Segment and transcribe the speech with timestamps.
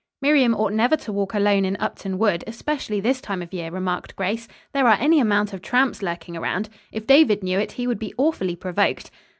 [0.19, 4.15] "Miriam ought never to walk, alone, in Upton Wood, especially this time of year," remarked
[4.15, 4.47] Grace.
[4.73, 6.69] "There are any amount of tramps lurking around.
[6.91, 9.11] If David knew it he would be awfully provoked."